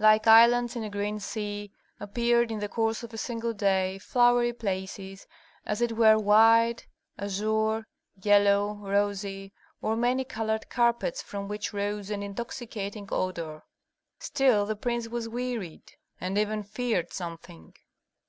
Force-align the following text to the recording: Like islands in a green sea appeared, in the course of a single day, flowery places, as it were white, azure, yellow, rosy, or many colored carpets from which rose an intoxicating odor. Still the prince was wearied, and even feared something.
Like 0.00 0.26
islands 0.26 0.74
in 0.74 0.82
a 0.82 0.90
green 0.90 1.20
sea 1.20 1.70
appeared, 2.00 2.50
in 2.50 2.58
the 2.58 2.68
course 2.68 3.04
of 3.04 3.14
a 3.14 3.18
single 3.18 3.52
day, 3.52 3.98
flowery 3.98 4.52
places, 4.52 5.28
as 5.64 5.80
it 5.80 5.92
were 5.96 6.18
white, 6.18 6.88
azure, 7.16 7.86
yellow, 8.20 8.74
rosy, 8.82 9.52
or 9.80 9.94
many 9.94 10.24
colored 10.24 10.68
carpets 10.68 11.22
from 11.22 11.46
which 11.46 11.72
rose 11.72 12.10
an 12.10 12.24
intoxicating 12.24 13.08
odor. 13.12 13.62
Still 14.18 14.66
the 14.66 14.74
prince 14.74 15.06
was 15.06 15.28
wearied, 15.28 15.92
and 16.20 16.36
even 16.36 16.64
feared 16.64 17.12
something. 17.12 17.72